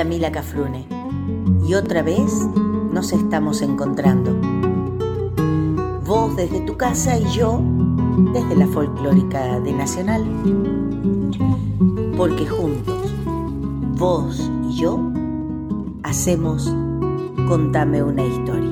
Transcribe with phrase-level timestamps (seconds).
[0.00, 0.86] Yamila Cafrune
[1.62, 2.32] y otra vez
[2.90, 4.34] nos estamos encontrando.
[6.06, 7.60] Vos desde tu casa y yo
[8.32, 10.24] desde la folclórica de Nacional.
[12.16, 13.12] Porque juntos,
[13.98, 14.98] vos y yo,
[16.02, 16.74] hacemos
[17.46, 18.69] Contame una historia.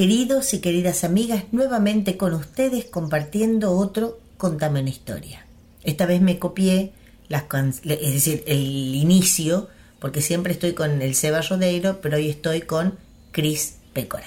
[0.00, 5.44] Queridos y queridas amigas, nuevamente con ustedes compartiendo otro Contame una historia.
[5.84, 6.94] Esta vez me copié
[7.28, 7.44] las
[7.84, 12.98] es decir, el inicio, porque siempre estoy con el Seba Rodeiro, pero hoy estoy con
[13.30, 14.24] Cris Pécora.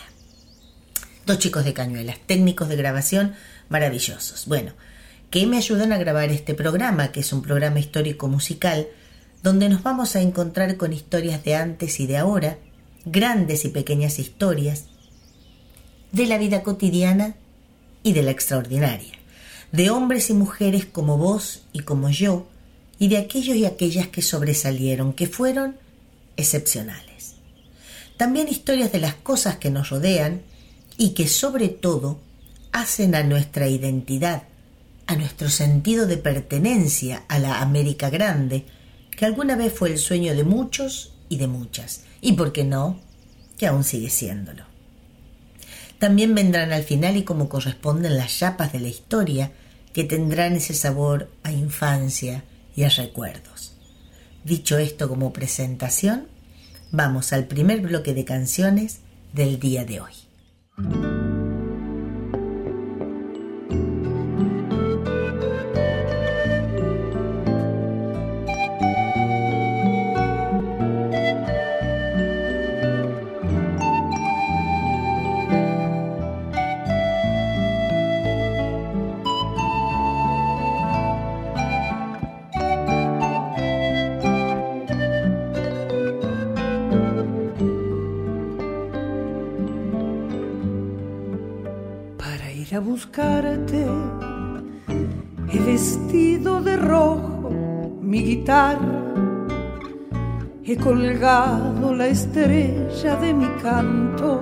[1.25, 3.33] Dos chicos de cañuelas, técnicos de grabación
[3.69, 4.45] maravillosos.
[4.45, 4.73] Bueno,
[5.31, 8.89] que me ayudan a grabar este programa, que es un programa histórico musical,
[9.41, 12.59] donde nos vamos a encontrar con historias de antes y de ahora,
[13.05, 14.92] grandes y pequeñas historias,
[16.13, 17.35] de la vida cotidiana
[18.03, 19.13] y de la extraordinaria,
[19.71, 22.47] de hombres y mujeres como vos y como yo,
[22.99, 25.75] y de aquellos y aquellas que sobresalieron, que fueron
[26.37, 27.33] excepcionales.
[28.15, 30.43] También historias de las cosas que nos rodean
[30.97, 32.19] y que sobre todo
[32.71, 34.43] hacen a nuestra identidad,
[35.07, 38.65] a nuestro sentido de pertenencia a la América Grande,
[39.09, 42.99] que alguna vez fue el sueño de muchos y de muchas, y por qué no,
[43.57, 44.72] que aún sigue siéndolo.
[46.03, 49.53] También vendrán al final y como corresponden las chapas de la historia
[49.93, 52.43] que tendrán ese sabor a infancia
[52.75, 53.77] y a recuerdos.
[54.43, 56.27] Dicho esto como presentación,
[56.91, 58.99] vamos al primer bloque de canciones
[59.31, 61.32] del día de hoy.
[103.63, 104.41] Canto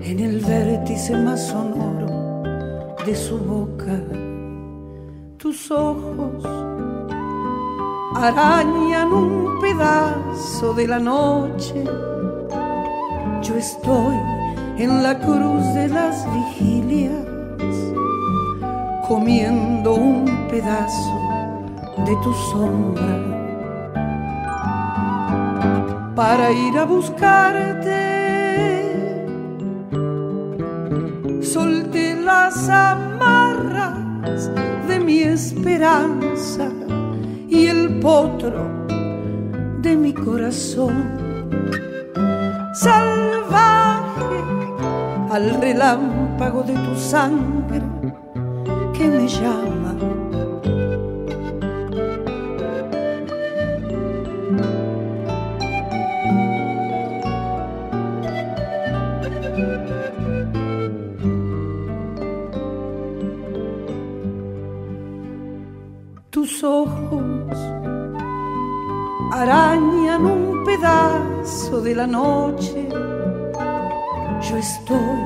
[0.00, 2.44] en el vértice más sonoro
[3.04, 4.00] de su boca.
[5.36, 6.44] Tus ojos
[8.14, 11.82] arañan un pedazo de la noche.
[13.42, 14.16] Yo estoy
[14.78, 17.26] en la cruz de las vigilias,
[19.08, 21.18] comiendo un pedazo
[22.06, 23.35] de tu sombra
[26.16, 28.00] para ir a buscarte.
[31.42, 34.50] Solté las amarras
[34.88, 36.70] de mi esperanza
[37.48, 38.86] y el potro
[39.82, 40.94] de mi corazón.
[42.72, 44.40] Salvaje
[45.30, 47.82] al relámpago de tu sangre
[48.94, 50.25] que me llama.
[66.62, 67.58] Ojos
[69.32, 72.88] arañan un pedazo de la noche
[74.48, 75.18] yo estoy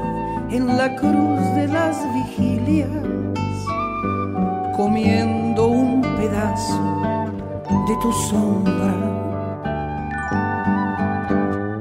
[0.50, 2.88] en la cruz de las vigilias,
[4.77, 6.81] comiendo un pedazo
[7.87, 8.94] de tu sombra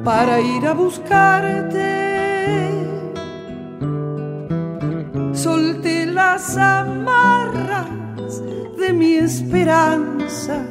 [0.03, 1.87] para ir a buscarte.
[5.33, 6.88] Solté las mi
[9.29, 10.65] esperanza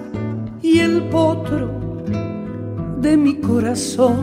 [0.62, 1.70] y el potro
[3.00, 4.16] de mi corazón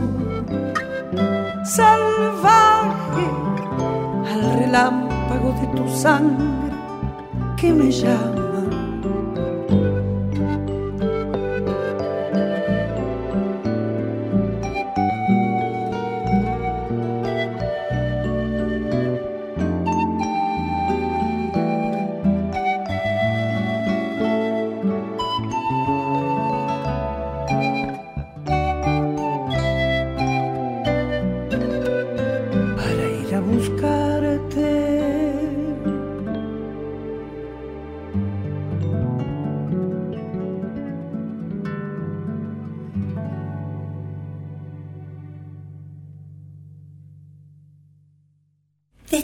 [1.64, 3.26] salvaje
[4.30, 6.70] al relámpago de tu sangre
[7.56, 8.45] que me llama.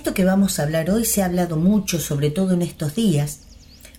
[0.03, 3.39] Esto que vamos a hablar hoy se ha hablado mucho, sobre todo en estos días,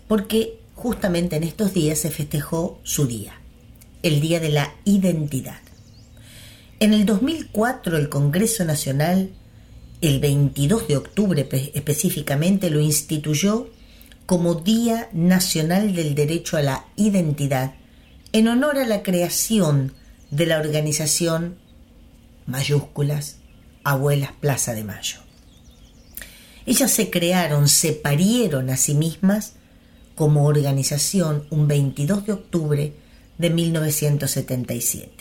[0.10, 3.40] porque justamente en estos días se festejó su día,
[4.02, 5.62] el Día de la Identidad.
[6.82, 9.30] En el 2004 el Congreso Nacional,
[10.02, 13.70] el 22 de octubre específicamente, lo instituyó
[14.26, 17.76] como Día Nacional del Derecho a la Identidad
[18.34, 19.94] en honor a la creación
[20.32, 21.56] de la organización
[22.46, 23.38] mayúsculas
[23.86, 25.23] Abuelas Plaza de Mayo.
[26.66, 29.54] Ellas se crearon, se parieron a sí mismas
[30.16, 32.94] como organización un 22 de octubre
[33.38, 35.12] de 1977.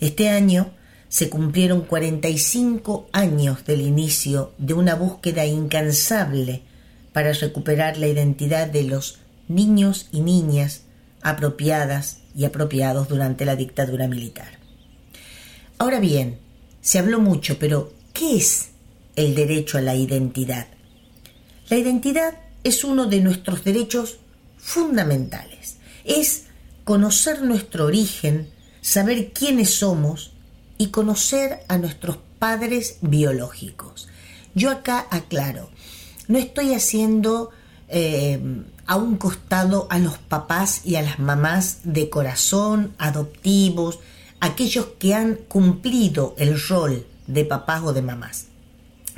[0.00, 0.70] Este año
[1.08, 6.62] se cumplieron 45 años del inicio de una búsqueda incansable
[7.12, 9.18] para recuperar la identidad de los
[9.48, 10.82] niños y niñas
[11.22, 14.58] apropiadas y apropiados durante la dictadura militar.
[15.78, 16.38] Ahora bien,
[16.80, 18.70] se habló mucho, pero ¿qué es
[19.18, 20.68] el derecho a la identidad?
[21.68, 22.34] La identidad
[22.64, 24.18] es uno de nuestros derechos
[24.56, 25.76] fundamentales.
[26.04, 26.44] Es
[26.84, 28.48] conocer nuestro origen,
[28.80, 30.32] saber quiénes somos
[30.78, 34.08] y conocer a nuestros padres biológicos.
[34.54, 35.68] Yo acá aclaro,
[36.28, 37.50] no estoy haciendo
[37.88, 38.40] eh,
[38.86, 43.98] a un costado a los papás y a las mamás de corazón, adoptivos,
[44.40, 48.47] aquellos que han cumplido el rol de papás o de mamás.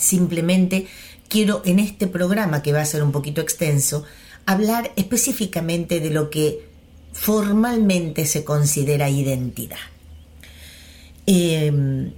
[0.00, 0.86] Simplemente
[1.28, 4.04] quiero en este programa, que va a ser un poquito extenso,
[4.46, 6.68] hablar específicamente de lo que
[7.12, 9.78] formalmente se considera identidad.
[11.26, 12.10] Eh,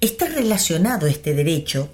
[0.00, 1.90] está relacionado este derecho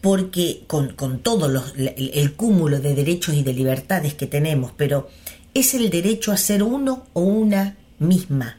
[0.00, 5.08] porque con, todo el, cúmulo de derechos y de libertades que tenemos, pero
[5.54, 8.58] es el derecho a ser uno o una misma,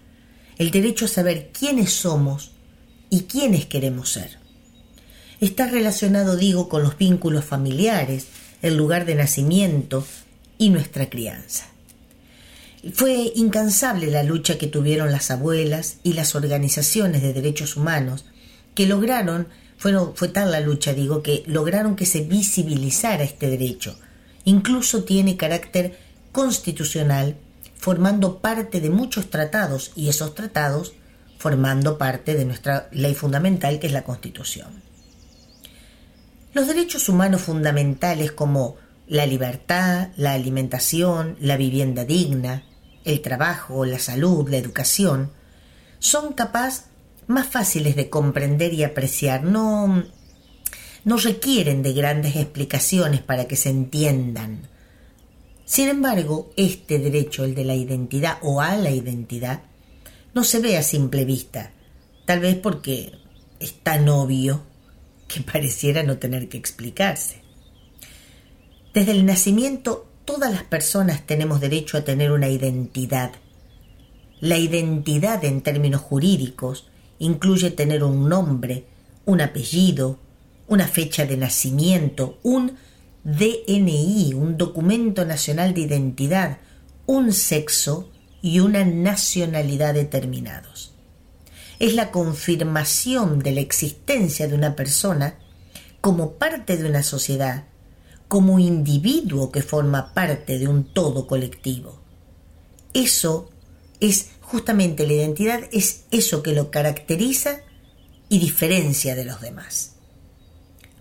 [0.58, 2.52] el derecho a saber quiénes somos
[3.12, 4.40] y quiénes queremos ser.
[5.42, 8.28] Está relacionado, digo, con los vínculos familiares,
[8.62, 10.06] el lugar de nacimiento
[10.58, 11.66] y nuestra crianza.
[12.94, 18.26] Fue incansable la lucha que tuvieron las abuelas y las organizaciones de derechos humanos
[18.76, 19.48] que lograron
[19.78, 23.98] fue tal la lucha, digo, que lograron que se visibilizara este derecho.
[24.46, 25.98] Incluso tiene carácter
[26.32, 27.36] constitucional,
[27.76, 30.94] formando parte de muchos tratados y esos tratados
[31.38, 34.85] formando parte de nuestra ley fundamental que es la Constitución.
[36.56, 42.64] Los derechos humanos fundamentales como la libertad, la alimentación, la vivienda digna,
[43.04, 45.34] el trabajo, la salud, la educación,
[46.00, 46.86] son capaces
[47.28, 50.06] más fáciles de comprender y apreciar, no,
[51.04, 54.70] no requieren de grandes explicaciones para que se entiendan.
[55.66, 59.64] Sin embargo, este derecho, el de la identidad o a la identidad,
[60.34, 61.74] no se ve a simple vista,
[62.24, 63.12] tal vez porque
[63.60, 64.64] es tan obvio
[65.28, 67.42] que pareciera no tener que explicarse.
[68.94, 73.32] Desde el nacimiento, todas las personas tenemos derecho a tener una identidad.
[74.40, 76.88] La identidad en términos jurídicos
[77.20, 78.86] incluye tener un nombre,
[79.26, 80.20] un apellido,
[80.68, 82.78] una fecha de nacimiento, un
[83.24, 86.58] DNI, un documento nacional de identidad,
[87.06, 88.10] un sexo
[88.42, 90.95] y una nacionalidad determinados.
[91.80, 95.40] Es la confirmación de la existencia de una persona
[96.02, 97.66] como parte de una sociedad,
[98.28, 102.00] como individuo que forma parte de un todo colectivo.
[102.94, 103.50] Eso
[104.00, 107.62] es justamente la identidad es eso que lo caracteriza
[108.30, 109.96] y diferencia de los demás.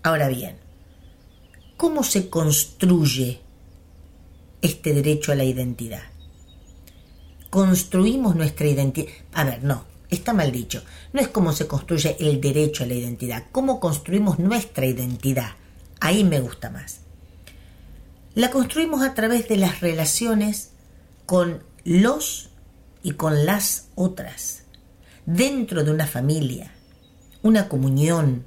[0.03, 0.57] Ahora bien,
[1.77, 3.41] ¿cómo se construye
[4.61, 6.03] este derecho a la identidad?
[7.49, 9.11] Construimos nuestra identidad.
[9.33, 10.83] A ver, no, está mal dicho.
[11.13, 15.51] No es cómo se construye el derecho a la identidad, cómo construimos nuestra identidad.
[15.99, 17.01] Ahí me gusta más.
[18.33, 20.71] La construimos a través de las relaciones
[21.25, 22.49] con los
[23.01, 24.63] y con las otras,
[25.25, 26.71] dentro de una familia,
[27.43, 28.45] una comunión,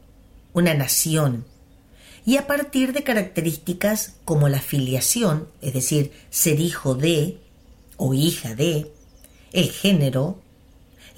[0.52, 1.44] una nación,
[2.26, 7.38] y a partir de características como la filiación, es decir, ser hijo de
[7.96, 8.92] o hija de,
[9.52, 10.38] el género,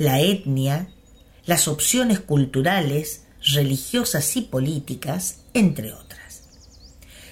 [0.01, 0.89] la etnia,
[1.45, 6.45] las opciones culturales, religiosas y políticas, entre otras.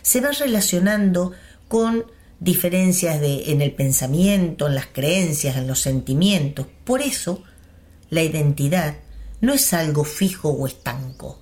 [0.02, 1.32] Se va relacionando
[1.66, 2.04] con
[2.40, 6.66] diferencias de, en el pensamiento, en las creencias, en los sentimientos.
[6.84, 7.42] Por eso,
[8.10, 8.96] la identidad
[9.40, 11.38] no es algo fijo o estanco,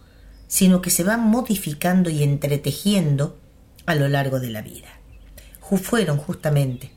[0.46, 3.40] sino que se va modificando y entretejiendo
[3.84, 5.00] a lo largo de la vida.
[5.60, 6.92] Fueron justamente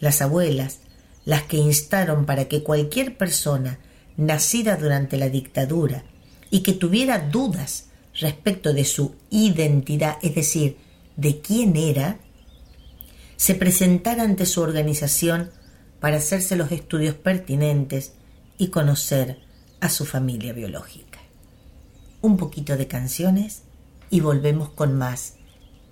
[0.00, 0.78] las abuelas
[1.24, 3.78] las que instaron para que cualquier persona
[4.16, 6.04] nacida durante la dictadura
[6.50, 7.88] y que tuviera dudas
[8.20, 10.76] respecto de su identidad, es decir,
[11.16, 12.18] de quién era,
[13.36, 15.50] se presentara ante su organización
[16.00, 18.12] para hacerse los estudios pertinentes
[18.58, 19.40] y conocer
[19.80, 21.18] a su familia biológica.
[22.20, 23.62] Un poquito de canciones
[24.10, 25.34] y volvemos con más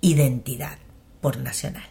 [0.01, 0.77] identidad
[1.21, 1.89] por nacional.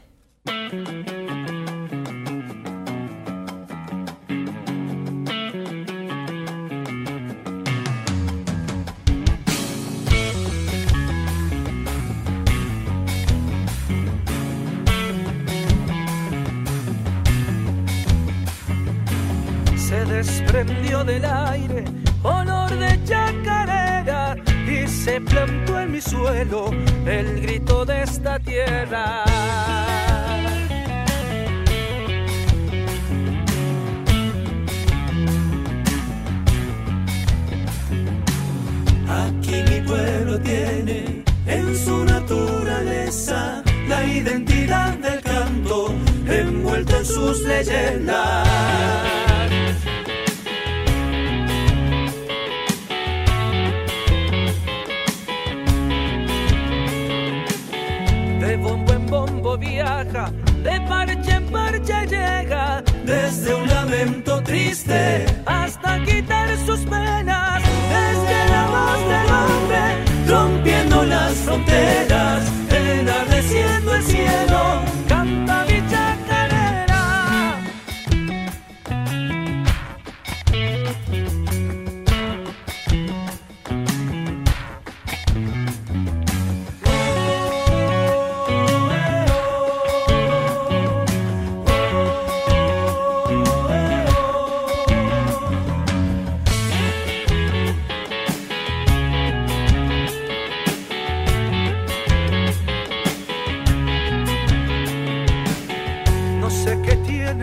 [20.64, 21.84] Desprendió del aire
[22.22, 26.70] olor de chacarera y se plantó en mi suelo
[27.04, 29.24] el grito de esta tierra.
[39.08, 45.92] Aquí mi pueblo tiene en su naturaleza la identidad del canto
[46.28, 49.21] envuelto en sus leyendas.
[60.12, 67.62] De parche en parche llega, Desde un lamento triste hasta quitar sus penas.
[67.96, 69.82] Desde la voz del hombre,
[70.28, 74.71] rompiendo las fronteras, enardeciendo el cielo.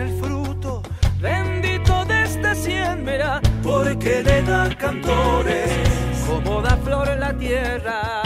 [0.00, 0.82] El fruto
[1.20, 5.70] bendito de esta siembra, Porque le da cantores
[6.26, 8.22] como da flor en la tierra.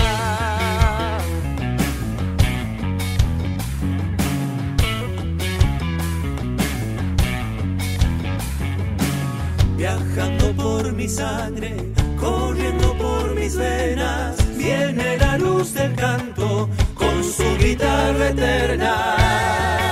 [9.77, 14.37] viajando por mi sangre, corriendo por mis venas.
[14.57, 19.84] Viene la luz del canto con su guitarra eterna.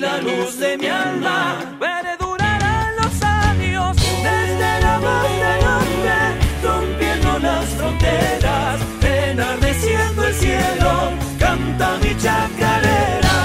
[0.00, 6.18] La luz de mi alma perdurará en los años desde la voz del hombre,
[6.62, 13.36] rompiendo las fronteras, enardeciendo el cielo, canta mi chacarera.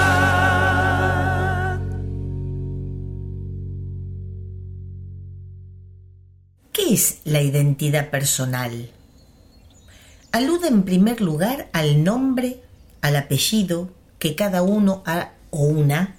[6.73, 8.89] ¿Qué es la identidad personal?
[10.33, 12.61] Alude en primer lugar al nombre,
[13.01, 13.89] al apellido
[14.19, 16.17] que cada uno ha, o una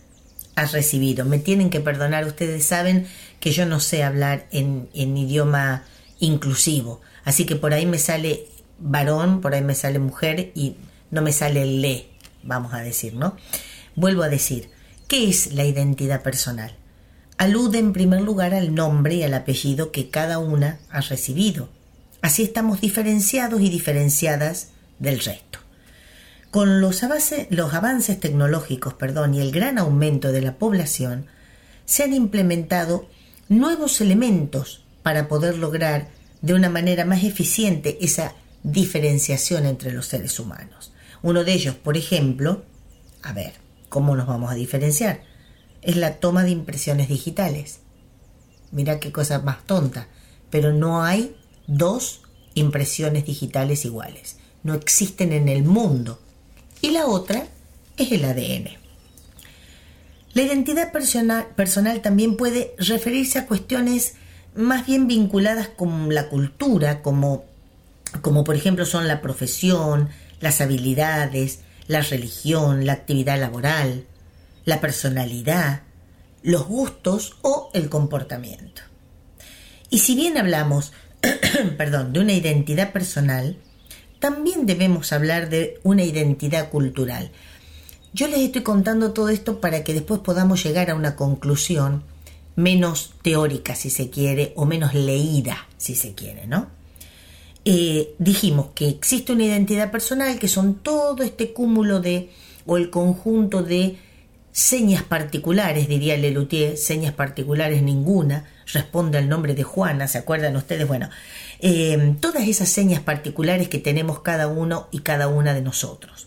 [0.55, 1.25] ha recibido.
[1.25, 3.07] Me tienen que perdonar, ustedes saben
[3.41, 5.85] que yo no sé hablar en, en idioma
[6.21, 8.47] inclusivo, así que por ahí me sale
[8.79, 10.77] varón, por ahí me sale mujer y
[11.11, 12.07] no me sale le,
[12.43, 13.37] vamos a decir, ¿no?
[13.95, 14.71] Vuelvo a decir,
[15.09, 16.75] ¿qué es la identidad personal?
[17.39, 21.69] Alude en primer lugar al nombre y al apellido que cada una ha recibido.
[22.21, 24.69] Así estamos diferenciados y diferenciadas
[24.99, 25.59] del resto.
[26.53, 31.27] Con los, avance- los avances tecnológicos perdón, y el gran aumento de la población,
[31.87, 33.09] se han implementado
[33.49, 36.11] nuevos elementos para poder lograr
[36.43, 40.93] de una manera más eficiente esa diferenciación entre los seres humanos.
[41.23, 42.65] Uno de ellos, por ejemplo,
[43.23, 43.55] a ver,
[43.89, 45.23] ¿cómo nos vamos a diferenciar?
[45.81, 47.79] Es la toma de impresiones digitales.
[48.73, 50.09] Mira qué cosa más tonta,
[50.51, 51.35] pero no hay
[51.67, 52.21] dos
[52.53, 54.37] impresiones digitales iguales.
[54.63, 56.21] No existen en el mundo.
[56.83, 57.47] Y la otra
[57.97, 58.69] es el ADN.
[60.35, 64.15] La identidad personal, personal también puede referirse a cuestiones
[64.55, 67.45] más bien vinculadas con la cultura, como,
[68.21, 70.09] como por ejemplo son la profesión,
[70.41, 74.05] las habilidades, la religión, la actividad laboral,
[74.65, 75.83] la personalidad,
[76.43, 78.83] los gustos o el comportamiento.
[79.89, 80.93] Y si bien hablamos,
[81.77, 83.57] perdón, de una identidad personal,
[84.23, 87.33] también debemos hablar de una identidad cultural.
[88.13, 92.05] Yo les estoy contando todo esto para que después podamos llegar a una conclusión
[92.55, 96.69] menos teórica, si se quiere, o menos leída, si se quiere, ¿no?
[97.65, 102.31] Eh, dijimos que existe una identidad personal que son todo este cúmulo de,
[102.65, 103.99] o el conjunto de
[104.53, 110.87] señas particulares, diría Lelutier, señas particulares ninguna, responde al nombre de Juana, ¿se acuerdan ustedes?
[110.87, 111.11] Bueno,
[111.65, 116.27] eh, todas esas señas particulares que tenemos cada uno y cada una de nosotros.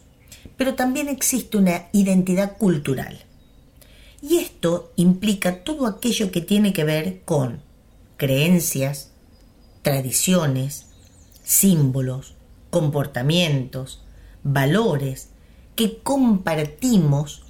[0.55, 3.25] Pero también existe una identidad cultural.
[4.21, 7.61] Y esto implica todo aquello que tiene que ver con
[8.15, 9.11] creencias,
[9.81, 10.85] tradiciones,
[11.43, 12.35] símbolos,
[12.69, 14.01] comportamientos,
[14.41, 15.31] valores
[15.75, 17.43] que compartimos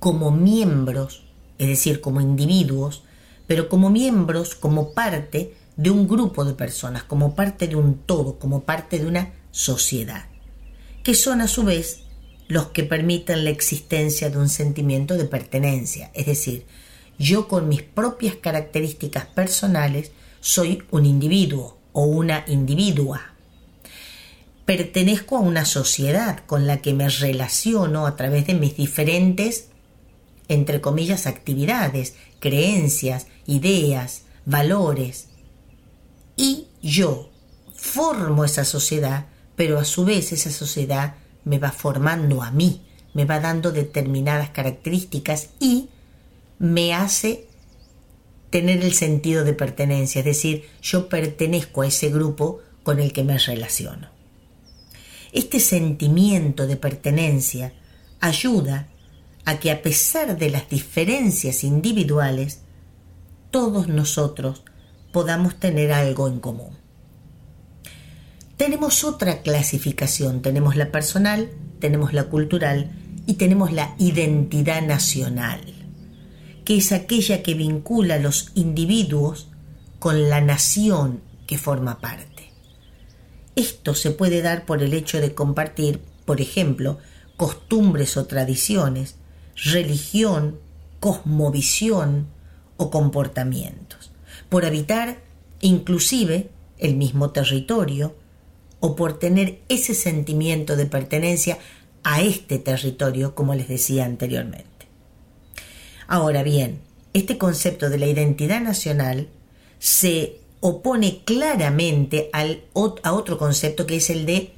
[0.00, 1.22] como miembros,
[1.58, 3.04] es decir, como individuos,
[3.46, 8.38] pero como miembros, como parte de un grupo de personas, como parte de un todo,
[8.38, 10.26] como parte de una sociedad,
[11.02, 12.02] que son a su vez
[12.48, 16.66] los que permiten la existencia de un sentimiento de pertenencia, es decir,
[17.18, 23.34] yo con mis propias características personales soy un individuo o una individua.
[24.66, 29.70] Pertenezco a una sociedad con la que me relaciono a través de mis diferentes
[30.50, 35.28] entre comillas, actividades, creencias, ideas, valores.
[36.40, 37.28] Y yo
[37.74, 42.80] formo esa sociedad, pero a su vez esa sociedad me va formando a mí,
[43.12, 45.90] me va dando determinadas características y
[46.58, 47.46] me hace
[48.48, 53.22] tener el sentido de pertenencia, es decir, yo pertenezco a ese grupo con el que
[53.22, 54.08] me relaciono.
[55.32, 57.74] Este sentimiento de pertenencia
[58.18, 58.88] ayuda
[59.44, 62.60] a que a pesar de las diferencias individuales,
[63.50, 64.62] todos nosotros
[65.12, 66.76] podamos tener algo en común.
[68.56, 72.90] Tenemos otra clasificación, tenemos la personal, tenemos la cultural
[73.26, 75.60] y tenemos la identidad nacional,
[76.64, 79.48] que es aquella que vincula a los individuos
[79.98, 82.52] con la nación que forma parte.
[83.56, 86.98] Esto se puede dar por el hecho de compartir, por ejemplo,
[87.36, 89.16] costumbres o tradiciones,
[89.56, 90.60] religión,
[91.00, 92.28] cosmovisión
[92.76, 93.89] o comportamientos,
[94.50, 95.18] por habitar
[95.60, 98.14] inclusive el mismo territorio
[98.80, 101.58] o por tener ese sentimiento de pertenencia
[102.02, 104.68] a este territorio, como les decía anteriormente.
[106.06, 106.80] Ahora bien,
[107.12, 109.28] este concepto de la identidad nacional
[109.78, 112.64] se opone claramente al,
[113.02, 114.52] a otro concepto que es el de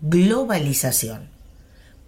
[0.00, 1.28] globalización,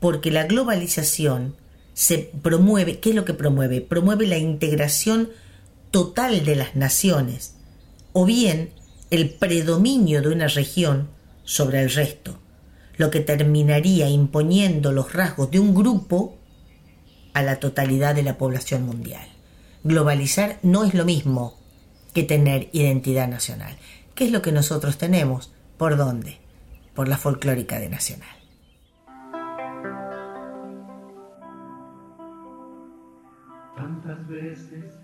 [0.00, 1.56] porque la globalización
[1.94, 3.80] se promueve, ¿qué es lo que promueve?
[3.80, 5.30] Promueve la integración
[5.94, 7.54] total de las naciones,
[8.12, 8.70] o bien
[9.12, 11.08] el predominio de una región
[11.44, 12.36] sobre el resto,
[12.96, 16.36] lo que terminaría imponiendo los rasgos de un grupo
[17.32, 19.24] a la totalidad de la población mundial.
[19.84, 21.60] Globalizar no es lo mismo
[22.12, 23.76] que tener identidad nacional.
[24.16, 25.52] ¿Qué es lo que nosotros tenemos?
[25.76, 26.38] ¿Por dónde?
[26.96, 28.44] Por la folclórica de Nacional.
[34.28, 35.03] Veces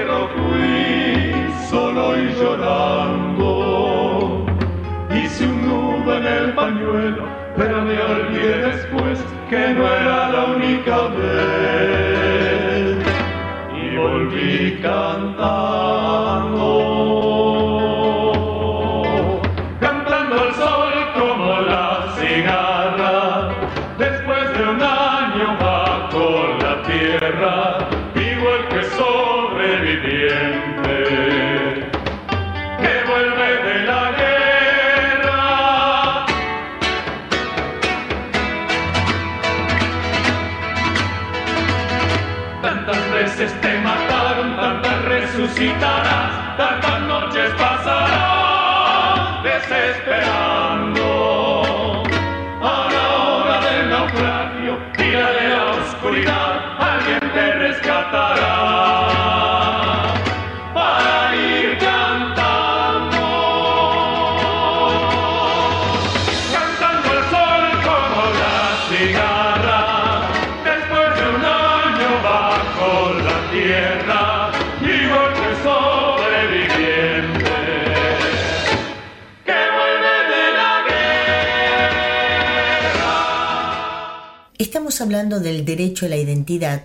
[85.01, 86.83] Hablando del derecho a la identidad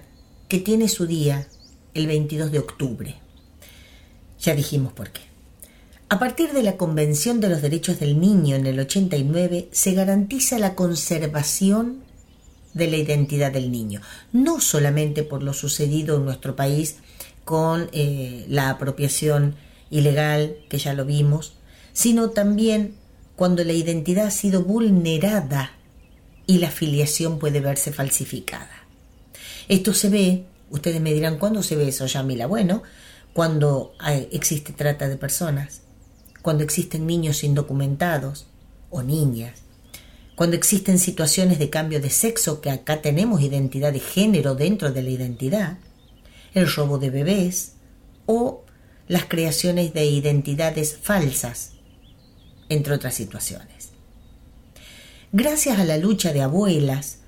[0.49, 1.47] que tiene su día
[1.93, 3.15] el 22 de octubre.
[4.41, 5.21] Ya dijimos por qué.
[6.09, 10.59] A partir de la Convención de los Derechos del Niño en el 89 se garantiza
[10.59, 12.05] la conservación
[12.73, 14.01] de la identidad del niño,
[14.33, 16.97] no solamente por lo sucedido en nuestro país
[17.45, 19.57] con eh, la apropiación
[19.91, 21.53] ilegal, que ya lo vimos,
[21.93, 22.95] sino también
[23.37, 25.76] cuando la identidad ha sido vulnerada
[26.47, 28.71] y la filiación puede verse falsificada.
[29.69, 32.47] Esto se ve, ustedes me dirán, ¿cuándo se ve eso, Yamila?
[32.47, 32.83] Bueno,
[33.33, 35.83] cuando hay- existe trata de personas,
[36.43, 38.47] cuando existen niños indocumentados
[38.91, 39.61] o niñas,
[40.37, 45.03] cuando existen situaciones de cambio de sexo, que acá tenemos identidad de género dentro de
[45.03, 45.79] la identidad,
[46.55, 47.73] el robo de bebés
[48.27, 48.65] o
[49.09, 51.73] las creaciones de identidades falsas,
[52.69, 53.76] entre otras situaciones.
[55.33, 57.19] Gracias a la lucha de abuelas,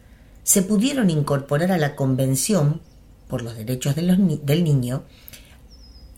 [0.44, 2.80] se pudieron incorporar a la Convención
[3.28, 5.04] por los Derechos del Niño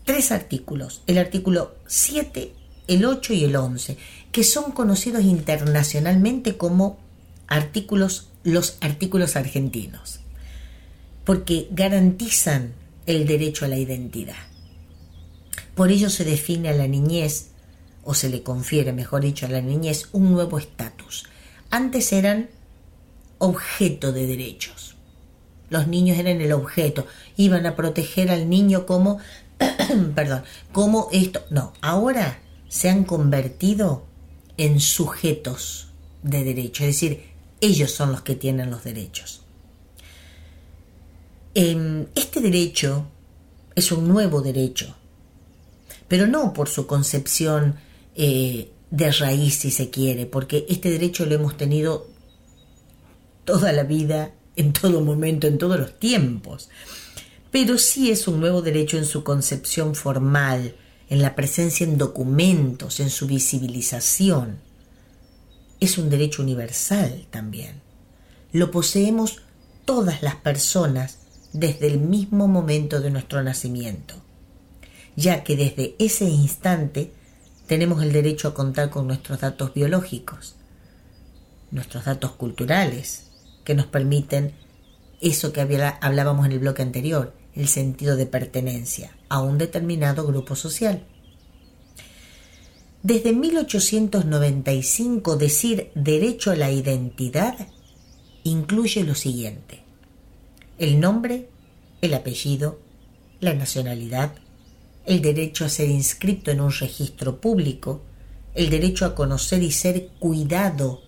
[0.05, 2.53] tres artículos, el artículo 7,
[2.87, 3.97] el 8 y el 11,
[4.31, 6.97] que son conocidos internacionalmente como
[7.47, 10.19] artículos, los artículos argentinos,
[11.25, 12.73] porque garantizan
[13.05, 14.35] el derecho a la identidad.
[15.75, 17.47] Por ello se define a la niñez,
[18.03, 21.25] o se le confiere, mejor dicho, a la niñez un nuevo estatus.
[21.71, 22.49] Antes eran
[23.37, 24.95] objeto de derechos.
[25.69, 27.07] Los niños eran el objeto,
[27.37, 29.19] iban a proteger al niño como,
[30.15, 31.41] perdón, como esto.
[31.49, 34.05] No, ahora se han convertido
[34.57, 35.87] en sujetos
[36.23, 37.23] de derecho, es decir,
[37.61, 39.41] ellos son los que tienen los derechos.
[41.53, 43.05] Em, Este derecho
[43.75, 44.95] es un nuevo derecho,
[46.07, 47.75] pero no por su concepción
[48.15, 52.07] eh, de raíz, si se quiere, porque este derecho lo hemos tenido
[53.45, 56.69] toda la vida, en todo momento, en todos los tiempos.
[57.51, 60.75] Pero sí es un nuevo derecho en su concepción formal,
[61.09, 64.59] en la presencia en documentos, en su visibilización.
[65.79, 67.81] Es un derecho universal también.
[68.51, 69.41] Lo poseemos
[69.85, 71.17] todas las personas
[71.53, 74.15] desde el mismo momento de nuestro nacimiento,
[75.15, 77.11] ya que desde ese instante
[77.71, 80.55] tenemos el derecho a contar con nuestros datos biológicos,
[81.71, 83.27] nuestros datos culturales,
[83.63, 84.51] que nos permiten
[85.21, 85.61] eso que
[86.01, 91.05] hablábamos en el bloque anterior, el sentido de pertenencia a un determinado grupo social.
[93.03, 97.55] Desde 1895 decir derecho a la identidad
[98.43, 99.79] incluye lo siguiente.
[100.77, 101.47] El nombre,
[102.01, 102.81] el apellido,
[103.39, 104.33] la nacionalidad,
[105.11, 108.01] el derecho a ser inscrito en un registro público,
[108.53, 111.01] el derecho a conocer y ser cuidado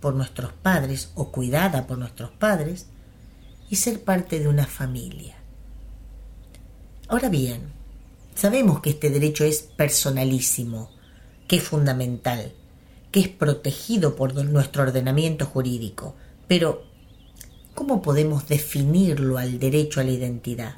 [0.00, 2.86] por nuestros padres o cuidada por nuestros padres
[3.68, 5.36] y ser parte de una familia.
[7.08, 7.72] Ahora bien,
[8.34, 10.90] sabemos que este derecho es personalísimo,
[11.46, 12.52] que es fundamental,
[13.12, 16.14] que es protegido por nuestro ordenamiento jurídico,
[16.46, 16.82] pero
[17.74, 20.76] ¿cómo podemos definirlo al derecho a la identidad?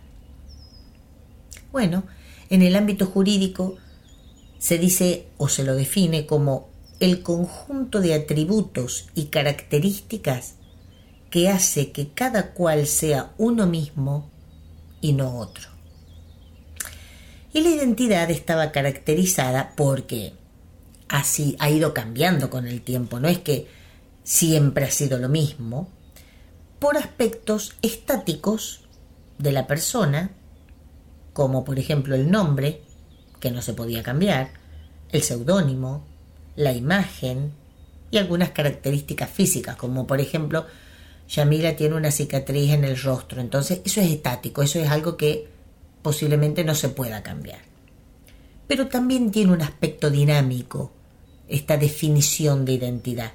[1.70, 2.02] Bueno,
[2.50, 3.76] en el ámbito jurídico
[4.58, 10.56] se dice o se lo define como el conjunto de atributos y características
[11.30, 14.28] que hace que cada cual sea uno mismo
[15.00, 15.68] y no otro.
[17.52, 20.34] Y la identidad estaba caracterizada porque
[21.08, 23.66] así ha ido cambiando con el tiempo, no es que
[24.22, 25.88] siempre ha sido lo mismo,
[26.78, 28.82] por aspectos estáticos
[29.38, 30.32] de la persona,
[31.32, 32.82] como por ejemplo el nombre,
[33.40, 34.50] que no se podía cambiar,
[35.10, 36.04] el seudónimo,
[36.56, 37.52] la imagen
[38.10, 40.66] y algunas características físicas, como por ejemplo,
[41.28, 45.48] Yamila tiene una cicatriz en el rostro, entonces eso es estático, eso es algo que
[46.02, 47.60] posiblemente no se pueda cambiar.
[48.66, 50.92] Pero también tiene un aspecto dinámico,
[51.48, 53.32] esta definición de identidad,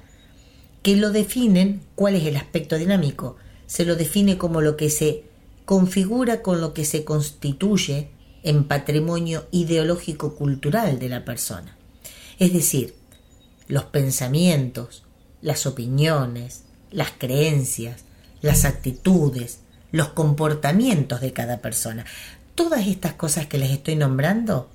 [0.82, 3.36] que lo definen, ¿cuál es el aspecto dinámico?
[3.66, 5.24] Se lo define como lo que se
[5.66, 8.08] configura con lo que se constituye
[8.42, 11.76] en patrimonio ideológico cultural de la persona.
[12.38, 12.94] Es decir,
[13.66, 15.02] los pensamientos,
[15.42, 18.04] las opiniones, las creencias,
[18.40, 19.58] las actitudes,
[19.90, 22.06] los comportamientos de cada persona.
[22.54, 24.70] Todas estas cosas que les estoy nombrando,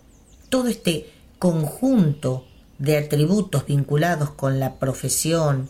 [0.49, 2.45] todo este conjunto
[2.79, 5.69] de atributos vinculados con la profesión,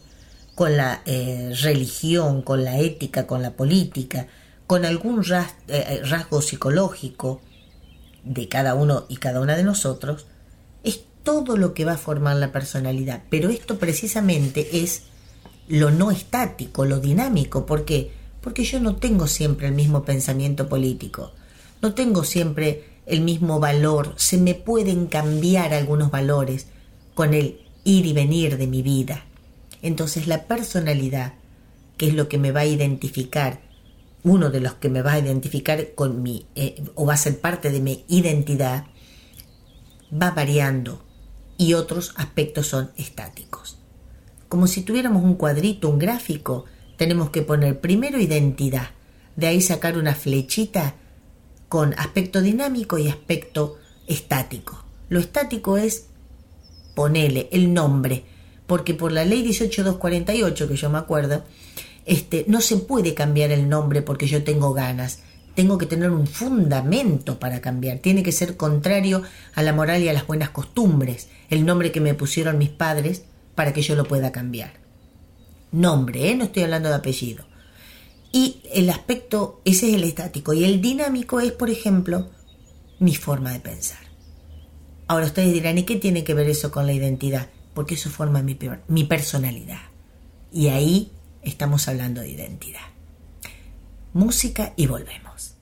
[0.56, 4.28] con la eh, religión, con la ética, con la política,
[4.72, 7.42] con algún eh, eh, rasgo psicológico
[8.24, 10.28] de cada uno y cada una de nosotros,
[10.86, 13.22] es todo lo que va a formar la personalidad.
[13.30, 15.02] Pero esto precisamente es
[15.68, 17.66] lo no estático, lo dinámico.
[17.66, 18.14] ¿Por qué?
[18.40, 21.34] Porque yo no tengo siempre el mismo pensamiento político,
[21.82, 26.68] no tengo siempre el mismo valor, se me pueden cambiar algunos valores
[27.14, 29.26] con el ir y venir de mi vida.
[29.82, 31.34] Entonces la personalidad,
[31.98, 33.70] que es lo que me va a identificar,
[34.24, 37.40] uno de los que me va a identificar con mi, eh, o va a ser
[37.40, 38.86] parte de mi identidad,
[40.12, 41.04] va variando
[41.58, 43.78] y otros aspectos son estáticos.
[44.50, 46.66] Como si tuviéramos un cuadrito, un gráfico,
[46.98, 48.90] tenemos que poner primero identidad,
[49.36, 50.96] de ahí sacar una flechita
[51.70, 54.84] con aspecto dinámico y aspecto estático.
[55.10, 56.08] Lo estático es
[56.96, 58.26] ponerle el nombre,
[58.68, 61.44] porque por la ley 18248, que yo me acuerdo,
[62.06, 65.20] este, no se puede cambiar el nombre porque yo tengo ganas.
[65.56, 68.00] Tengo que tener un fundamento para cambiar.
[68.00, 71.30] Tiene que ser contrario a la moral y a las buenas costumbres.
[71.50, 73.24] El nombre que me pusieron mis padres
[73.56, 74.74] para que yo lo pueda cambiar.
[75.72, 76.36] Nombre, ¿eh?
[76.36, 77.46] no estoy hablando de apellido.
[78.32, 80.54] Y el aspecto, ese es el estático.
[80.54, 82.30] Y el dinámico es, por ejemplo,
[83.00, 84.00] mi forma de pensar.
[85.08, 87.50] Ahora ustedes dirán, ¿y qué tiene que ver eso con la identidad?
[87.74, 89.82] porque eso forma mi, mi personalidad.
[90.52, 91.12] Y ahí
[91.44, 92.82] estamos hablando de identidad.
[94.14, 95.56] Música y volvemos.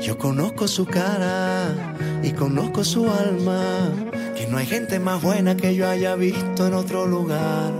[0.00, 1.74] Yo conozco su cara
[2.22, 3.92] y conozco su alma,
[4.36, 7.72] que no hay gente más buena que yo haya visto en otro lugar.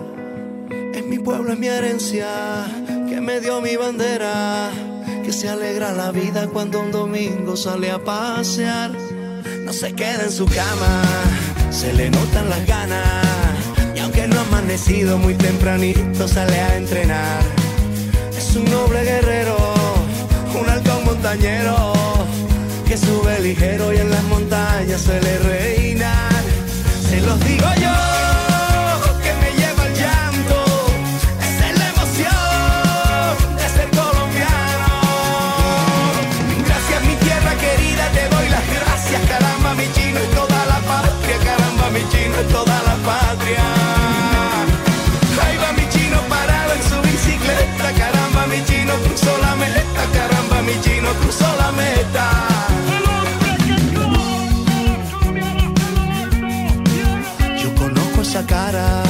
[0.94, 2.66] Es mi pueblo, es mi herencia,
[3.08, 4.70] que me dio mi bandera
[5.24, 9.09] que se alegra la vida cuando un domingo sale a pasear.
[9.70, 11.00] No se queda en su cama,
[11.70, 13.24] se le notan las ganas.
[13.94, 17.40] Y aunque no ha amanecido muy tempranito, sale a entrenar.
[18.36, 19.56] Es un noble guerrero,
[20.60, 21.92] un alto montañero,
[22.84, 26.42] que sube ligero y en las montañas suele reinar.
[27.08, 28.29] Se los digo yo.
[42.52, 43.64] Toda la patria.
[45.42, 50.62] Ahí va mi chino parado en su bicicleta, caramba mi chino cruzó la meta, caramba
[50.62, 52.26] mi chino cruzó la meta.
[57.62, 59.02] Yo conozco esa cara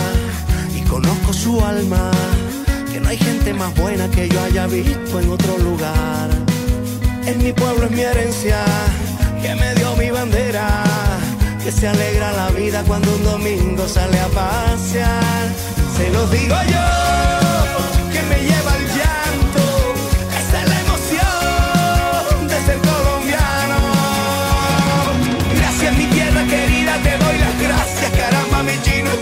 [0.77, 2.11] y conozco su alma,
[2.93, 6.31] que no hay gente más buena que yo haya visto en otro lugar.
[7.27, 8.65] En mi pueblo es mi herencia,
[9.43, 11.10] que me dio mi bandera
[11.65, 15.49] que se alegra la vida cuando un domingo sale a pasear.
[15.97, 19.65] Se lo digo yo, que me lleva el llanto,
[20.41, 23.79] esa es la emoción de ser colombiano.
[25.57, 29.21] Gracias mi tierra querida, te doy las gracias, caramba mi chino es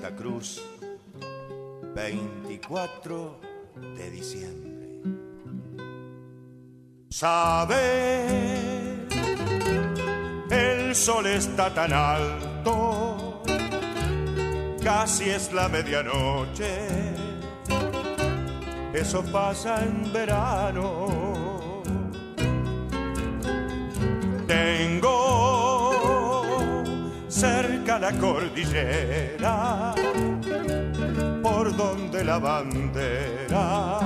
[0.00, 0.62] Santa Cruz,
[1.94, 3.38] 24
[3.98, 5.02] de diciembre.
[7.10, 8.24] Sabe,
[10.50, 13.42] el sol está tan alto,
[14.82, 16.78] casi es la medianoche,
[18.94, 21.82] eso pasa en verano.
[24.46, 25.39] Tengo
[27.98, 29.94] la cordillera
[31.42, 33.98] por donde la bandera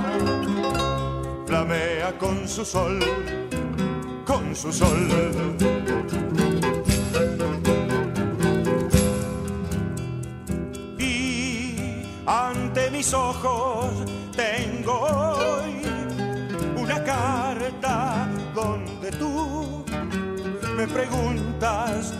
[1.45, 2.99] flamea con su sol,
[4.25, 5.07] con su sol.
[10.97, 11.75] Y
[12.25, 13.91] ante mis ojos
[14.35, 15.81] tengo hoy
[16.75, 19.85] una carta donde tú
[20.75, 22.13] me preguntas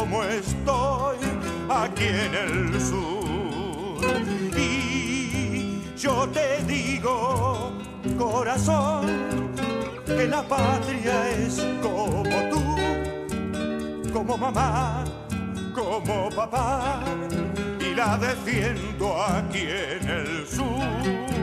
[0.00, 1.18] cómo estoy
[1.68, 4.00] aquí en el sur.
[4.56, 7.72] Y yo te digo,
[8.18, 9.52] corazón,
[10.06, 15.04] que la patria es como tú, como mamá,
[15.74, 17.02] como papá,
[17.78, 21.39] y la defiendo aquí en el sur.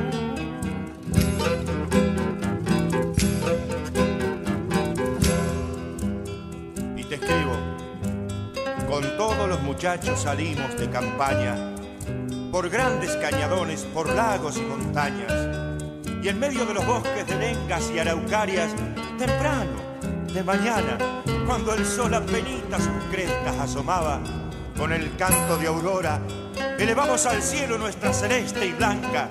[9.95, 11.55] Salimos de campaña,
[12.51, 15.31] por grandes cañadones, por lagos y montañas,
[16.21, 18.69] y en medio de los bosques de lengas y araucarias,
[19.17, 19.79] temprano,
[20.33, 20.97] de mañana,
[21.47, 24.19] cuando el sol apenas sus crestas asomaba,
[24.75, 26.19] con el canto de aurora,
[26.77, 29.29] elevamos al cielo nuestra celeste y blanca,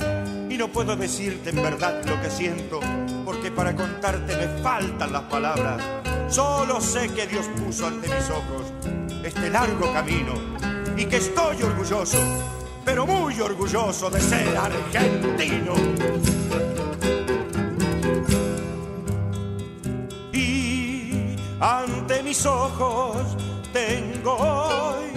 [0.49, 2.81] y no puedo decirte en verdad lo que siento,
[3.27, 5.83] porque para contarte me faltan las palabras.
[6.29, 8.66] Solo sé que Dios puso ante mis ojos
[9.27, 10.35] este largo camino
[10.97, 12.19] y que estoy orgulloso,
[12.85, 15.75] pero muy orgulloso de ser argentino.
[20.33, 23.37] Y ante mis ojos
[23.73, 25.11] tengo hoy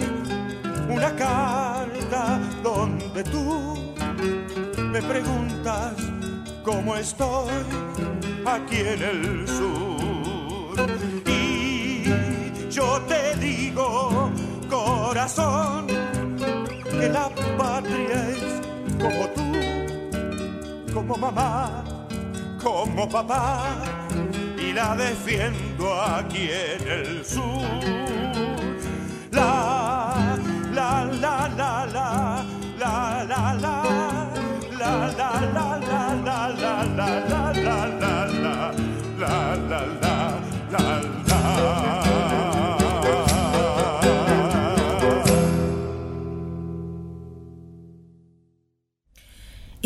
[0.88, 3.94] una carta donde tú
[4.76, 5.94] me preguntas
[6.64, 7.52] cómo estoy
[8.44, 11.59] aquí en el sur.
[12.80, 14.30] Yo te digo,
[14.70, 15.86] corazón,
[16.98, 18.44] que la patria es
[19.02, 19.48] como tú,
[20.94, 21.84] como mamá,
[22.62, 23.82] como papá,
[24.56, 27.68] y la defiendo aquí en el sur.
[29.30, 30.38] La,
[30.72, 32.44] la, la, la, la,
[32.78, 34.10] la, la, la
[34.80, 37.99] la la la la la la la la la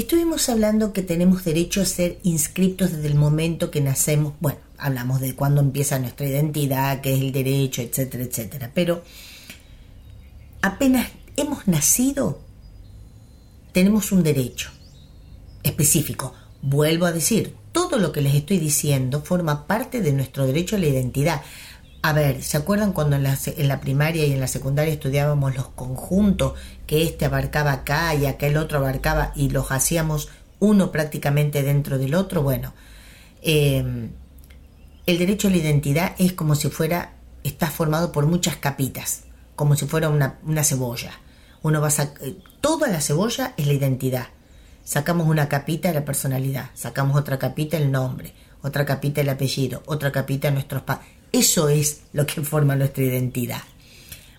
[0.04, 4.34] Estuvimos hablando que tenemos derecho a ser inscriptos desde el momento que nacemos.
[4.38, 8.70] Bueno, hablamos de cuándo empieza nuestra identidad, qué es el derecho, etcétera, etcétera.
[8.74, 9.02] Pero
[10.60, 12.42] apenas hemos nacido,
[13.72, 14.68] tenemos un derecho
[15.62, 16.34] específico.
[16.60, 20.80] Vuelvo a decir, todo lo que les estoy diciendo forma parte de nuestro derecho a
[20.80, 21.40] la identidad.
[22.04, 25.56] A ver, ¿se acuerdan cuando en la, en la, primaria y en la secundaria estudiábamos
[25.56, 26.52] los conjuntos
[26.86, 30.28] que este abarcaba acá y aquel otro abarcaba y los hacíamos
[30.58, 32.42] uno prácticamente dentro del otro?
[32.42, 32.74] Bueno,
[33.40, 34.10] eh,
[35.06, 39.22] el derecho a la identidad es como si fuera, está formado por muchas capitas,
[39.56, 41.12] como si fuera una, una cebolla.
[41.62, 42.08] Uno va a
[42.60, 44.26] toda la cebolla es la identidad.
[44.84, 49.82] Sacamos una capita de la personalidad, sacamos otra capita el nombre, otra capita el apellido,
[49.86, 51.13] otra capita nuestros padres.
[51.34, 53.62] Eso es lo que forma nuestra identidad.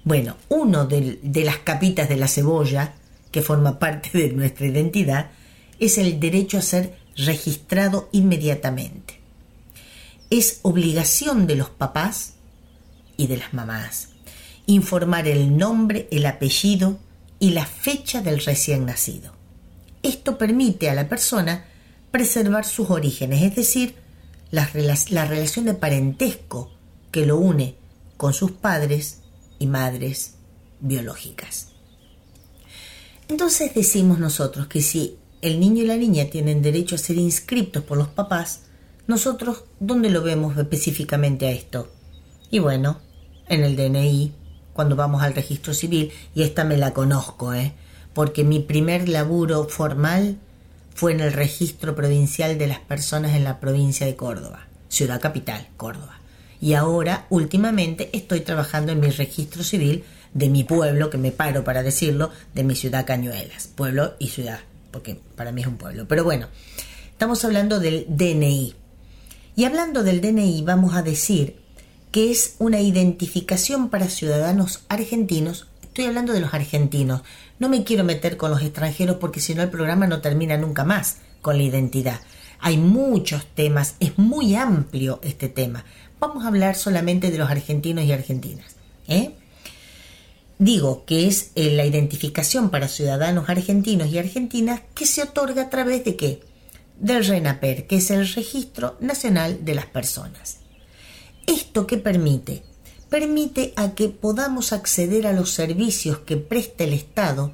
[0.05, 2.93] Bueno, uno de, las capitas de la cebolla,
[3.31, 5.31] que forma parte de nuestra identidad,
[5.77, 9.19] es el derecho a ser registrado inmediatamente.
[10.29, 12.35] Es obligación de los papás
[13.17, 14.07] y de las mamás
[14.67, 16.97] informar el nombre, el apellido
[17.39, 19.33] y la fecha del recién nacido.
[20.01, 21.65] Esto permite a la persona
[22.09, 23.95] preservar sus orígenes, es decir,
[24.51, 26.71] la relación de parentesco
[27.15, 27.77] que lo une
[28.17, 29.21] con sus padres
[29.57, 30.33] y madres
[30.81, 31.69] biológicas.
[33.29, 37.85] Entonces decimos nosotros que si el niño y la niña tienen derecho a ser inscriptos
[37.85, 38.63] por los papás,
[39.07, 41.89] nosotros, ¿dónde lo vemos específicamente a esto?
[42.51, 42.99] Y bueno,
[43.47, 44.33] en el DNI,
[44.73, 47.75] cuando vamos al registro civil, y esta me la conozco, ¿eh?
[48.13, 50.37] porque mi primer laburo formal
[50.93, 55.69] fue en el registro provincial de las personas en la provincia de Córdoba, ciudad capital,
[55.77, 56.19] Córdoba.
[56.61, 60.03] Y ahora últimamente estoy trabajando en mi registro civil
[60.33, 64.59] de mi pueblo, que me paro para decirlo, de mi ciudad Cañuelas, pueblo y ciudad,
[64.91, 66.07] porque para mí es un pueblo.
[66.07, 66.47] Pero bueno,
[67.11, 68.75] estamos hablando del DNI.
[69.55, 71.55] Y hablando del DNI vamos a decir
[72.11, 75.67] que es una identificación para ciudadanos argentinos.
[75.81, 77.21] Estoy hablando de los argentinos.
[77.59, 80.83] No me quiero meter con los extranjeros porque si no el programa no termina nunca
[80.83, 82.19] más con la identidad.
[82.59, 85.85] Hay muchos temas, es muy amplio este tema.
[86.19, 88.75] Vamos a hablar solamente de los argentinos y argentinas.
[89.07, 89.35] ¿eh?
[90.57, 95.69] Digo que es eh, la identificación para ciudadanos argentinos y argentinas que se otorga a
[95.69, 96.41] través de qué?
[96.99, 100.59] Del RENAPER, que es el Registro Nacional de las Personas.
[101.45, 102.63] ¿Esto qué permite?
[103.09, 107.53] Permite a que podamos acceder a los servicios que presta el Estado,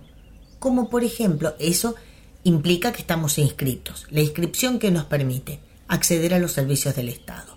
[0.59, 1.95] como por ejemplo, eso
[2.43, 7.50] implica que estamos inscritos, la inscripción que nos permite acceder a los servicios del Estado.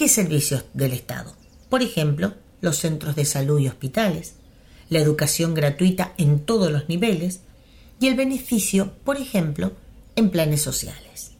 [0.00, 1.36] ¿Qué servicios del Estado?
[1.68, 2.32] Por ejemplo,
[2.62, 4.32] los centros de salud y hospitales,
[4.88, 7.40] la educación gratuita en todos los niveles
[8.00, 9.72] y el beneficio, por ejemplo,
[10.16, 11.32] en planes sociales.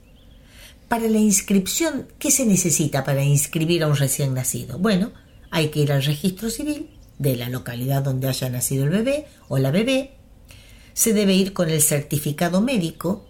[0.89, 4.79] Para la inscripción, ¿qué se necesita para inscribir a un recién nacido?
[4.79, 5.11] Bueno,
[5.51, 9.57] hay que ir al registro civil de la localidad donde haya nacido el bebé o
[9.57, 10.11] la bebé,
[10.93, 13.27] se debe ir con el certificado médico,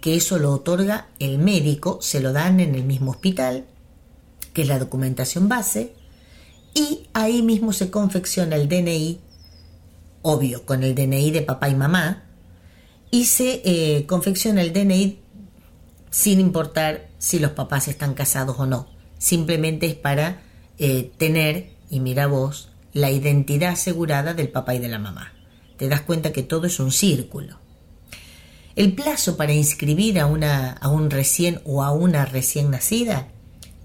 [0.00, 3.66] que eso lo otorga el médico, se lo dan en el mismo hospital,
[4.52, 5.94] que es la documentación base,
[6.74, 9.20] y ahí mismo se confecciona el DNI,
[10.22, 12.24] obvio, con el DNI de papá y mamá,
[13.10, 15.18] y se eh, confecciona el DNI
[16.10, 18.88] sin importar si los papás están casados o no.
[19.18, 20.42] Simplemente es para
[20.78, 25.32] eh, tener, y mira vos, la identidad asegurada del papá y de la mamá.
[25.76, 27.58] Te das cuenta que todo es un círculo.
[28.76, 33.28] El plazo para inscribir a, una, a un recién o a una recién nacida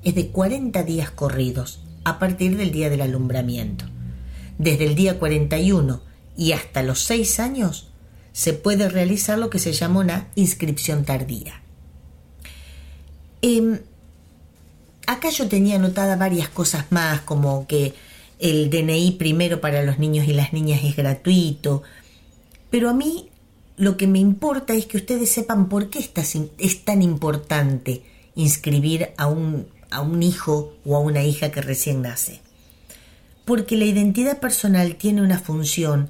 [0.07, 3.83] es de 40 días corridos a partir del día del alumbramiento.
[4.57, 6.01] Desde el día 41
[6.37, 7.89] y hasta los 6 años
[8.31, 11.61] se puede realizar lo que se llama una inscripción tardía.
[13.41, 13.79] Em,
[15.07, 17.93] acá yo tenía anotadas varias cosas más, como que
[18.39, 21.83] el DNI primero para los niños y las niñas es gratuito,
[22.69, 23.27] pero a mí
[23.75, 28.03] lo que me importa es que ustedes sepan por qué es tan importante
[28.35, 32.41] inscribir a un, a un hijo o a una hija que recién nace.
[33.45, 36.09] Porque la identidad personal tiene una función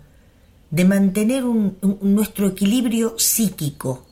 [0.72, 4.06] de mantener nuestro equilibrio psíquico,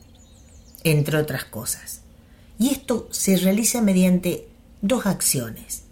[0.84, 2.02] entre otras cosas.
[2.58, 4.48] Y esto se realiza mediante
[4.80, 5.82] dos acciones.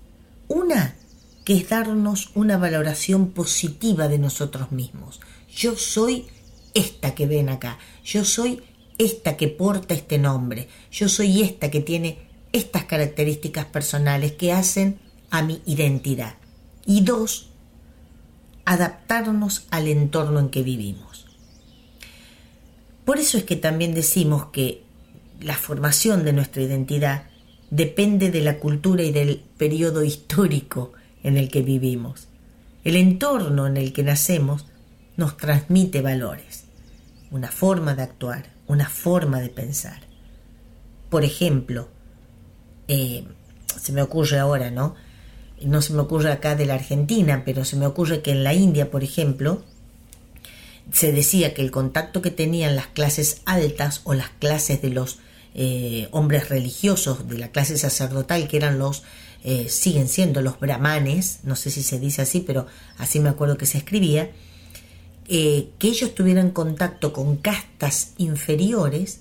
[0.48, 0.96] Una,
[1.44, 5.20] que es darnos una valoración positiva de nosotros mismos.
[5.54, 6.26] Yo soy
[6.72, 8.62] esta que ven acá, yo soy
[8.98, 12.18] esta que porta este nombre, yo soy esta que tiene
[12.54, 15.00] estas características personales que hacen
[15.30, 16.36] a mi identidad.
[16.86, 17.50] Y dos,
[18.64, 21.26] adaptarnos al entorno en que vivimos.
[23.04, 24.84] Por eso es que también decimos que
[25.40, 27.24] la formación de nuestra identidad
[27.70, 30.92] depende de la cultura y del periodo histórico
[31.24, 32.28] en el que vivimos.
[32.84, 34.66] El entorno en el que nacemos
[35.16, 36.66] nos transmite valores,
[37.32, 40.02] una forma de actuar, una forma de pensar.
[41.10, 41.88] Por ejemplo,
[42.88, 43.24] eh,
[43.80, 44.94] se me ocurre ahora, ¿no?
[45.62, 48.54] No se me ocurre acá de la Argentina, pero se me ocurre que en la
[48.54, 49.62] India, por ejemplo,
[50.92, 55.18] se decía que el contacto que tenían las clases altas o las clases de los
[55.54, 59.04] eh, hombres religiosos de la clase sacerdotal, que eran los,
[59.44, 62.66] eh, siguen siendo los brahmanes, no sé si se dice así, pero
[62.98, 64.30] así me acuerdo que se escribía,
[65.26, 69.20] que ellos tuvieran contacto con castas inferiores,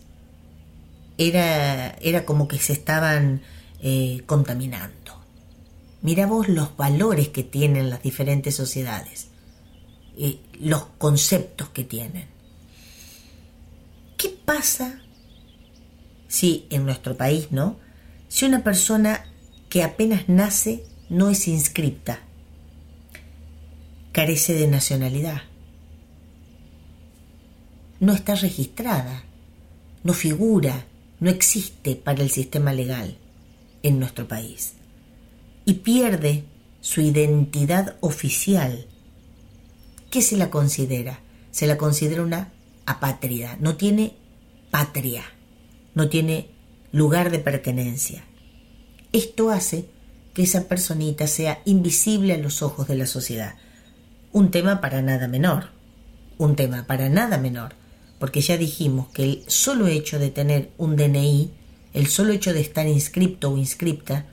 [1.18, 3.42] era, era como que se estaban
[4.26, 5.22] contaminando.
[6.02, 9.28] Mira vos los valores que tienen las diferentes sociedades,
[10.60, 12.28] los conceptos que tienen.
[14.18, 15.02] ¿Qué pasa
[16.28, 17.78] si en nuestro país, ¿no?
[18.28, 19.26] Si una persona
[19.70, 22.20] que apenas nace no es inscripta,
[24.12, 25.42] carece de nacionalidad,
[28.00, 29.24] no está registrada,
[30.04, 30.86] no figura,
[31.24, 33.18] no existe para el sistema legal
[33.82, 34.74] en nuestro país
[35.66, 36.44] y pierde
[36.82, 38.86] su identidad oficial,
[40.12, 41.22] ¿qué se la considera?
[41.52, 42.52] Se la considera una
[42.86, 44.14] apátrida, no tiene
[44.70, 45.24] patria
[45.94, 46.50] no tiene
[46.92, 48.24] lugar de pertenencia.
[49.12, 49.86] Esto hace
[50.34, 53.56] que esa personita sea invisible a los ojos de la sociedad.
[54.32, 55.70] Un tema para nada menor,
[56.40, 57.76] un tema para nada menor,
[58.24, 61.52] porque ya dijimos que el solo hecho de tener un DNI,
[61.94, 64.28] el solo hecho de estar inscripto o inscripta,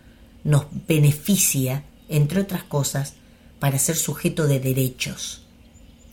[0.44, 3.14] nos beneficia entre otras cosas,
[3.58, 5.44] para ser sujeto de derechos.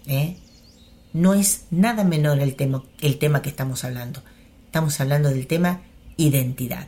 [0.08, 0.38] ¿eh?
[1.14, 4.24] No es nada menor el tema, el tema que estamos hablando.
[4.66, 5.82] Estamos hablando del tema
[6.18, 6.88] identidad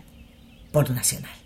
[0.72, 1.38] por nacional.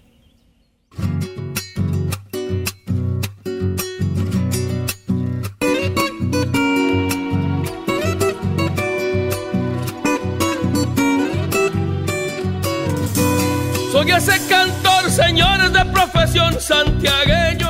[14.04, 17.70] Soy ese cantor, señores de profesión santiagueño.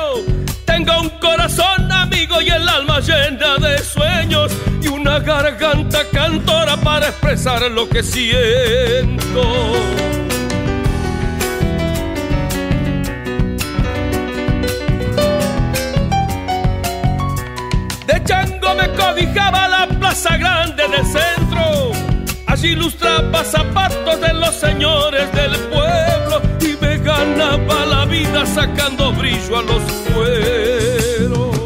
[0.64, 4.50] Tengo un corazón amigo y el alma llena de sueños
[4.82, 9.42] y una garganta cantora para expresar lo que siento.
[18.08, 21.92] De chango me cobijaba la plaza grande del centro.
[22.48, 25.63] Allí ilustraba zapatos de los señores del
[28.54, 29.82] sacando brillo a los
[30.14, 31.56] cueros.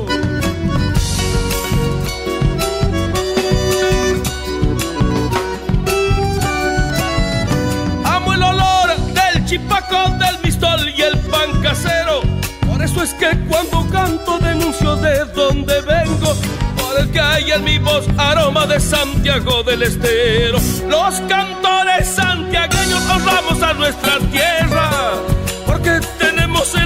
[8.05, 12.22] Amo el olor del chipacón, del mistol y el pan casero.
[12.66, 16.34] Por eso es que cuando canto denuncio de dónde vengo.
[16.76, 20.59] Por el que hay en mi voz aroma de Santiago del Estero.
[20.89, 25.38] Los cantores santiagueños honramos a nuestra tierra.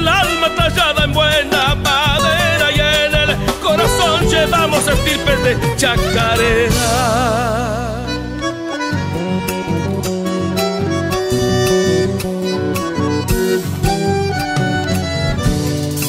[0.02, 6.72] El alma tallada en buena madera y en el corazón llevamos estirpes de chacarera.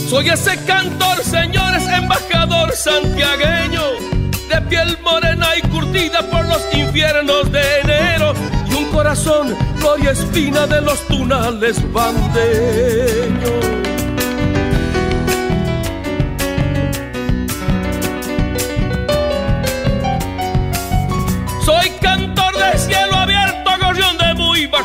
[0.09, 3.83] Soy ese cantor, señores, embajador santiagueño,
[4.49, 8.33] de piel morena y curtida por los infiernos de enero,
[8.71, 13.82] y un corazón, gloria espina de los tunales bandeños.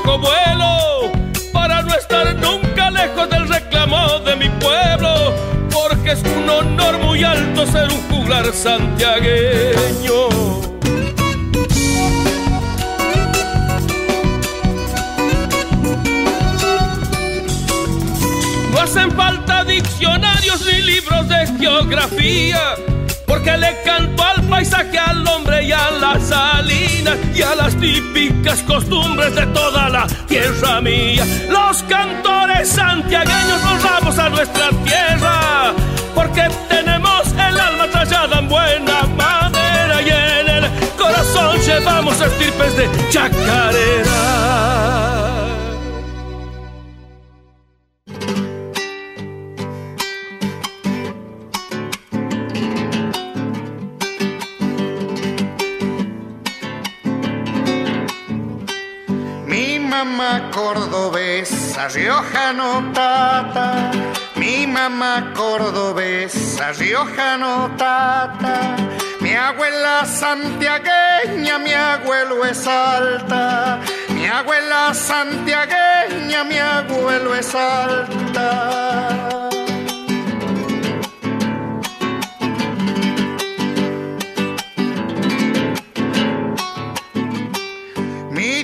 [0.08, 1.12] Bajo vuelo,
[1.52, 5.34] para no estar nunca lejos del reclamo de mi pueblo,
[5.70, 10.28] porque es un honor muy alto ser un juglar santiagueño.
[18.72, 22.76] No hacen falta diccionarios ni libros de geografía,
[23.38, 28.64] porque le canto al paisaje, al hombre y a la salina y a las típicas
[28.64, 31.24] costumbres de toda la tierra mía.
[31.48, 35.72] Los cantores santiagueños honramos a nuestra tierra,
[36.16, 42.88] porque tenemos el alma tallada en buena madera y en el corazón llevamos estirpes de
[43.10, 44.67] chacarera.
[61.78, 63.90] Cordobesa, riojano tata.
[64.36, 68.76] Mi mamá cordobesa, riojano tata.
[69.20, 73.80] Mi abuela santiagueña, mi abuelo es alta.
[74.10, 78.98] Mi abuela santiagueña, mi abuelo es alta.
[88.30, 88.62] mi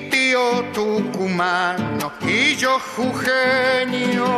[2.57, 4.33] yo jujeño.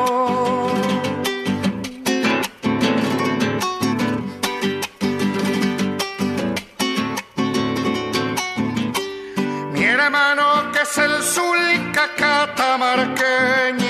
[9.72, 13.85] Mi hermano que es el sulca catamarqueño.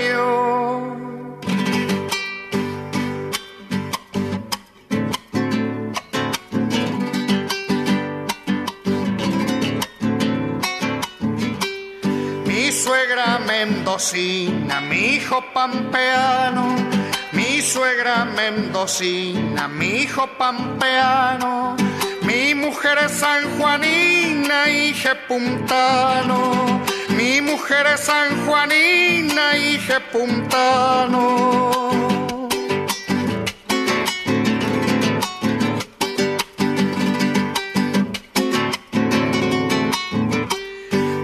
[14.83, 16.77] Mi hijo pampeano.
[17.33, 21.77] Mi suegra mendocina, mi hijo pampeano.
[22.23, 26.83] Mi mujer es sanjuanina, hija puntano.
[27.17, 31.25] Mi mujer es sanjuanina, hija puntano.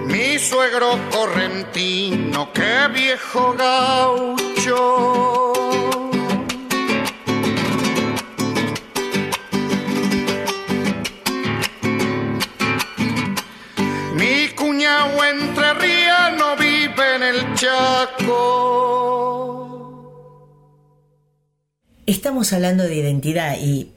[0.07, 0.99] Mi suegro
[2.43, 5.53] correntino, qué viejo gaucho.
[14.15, 18.83] Mi cuñado entrerriano vive en el Chaco.
[22.07, 23.93] Estamos hablando de identidad y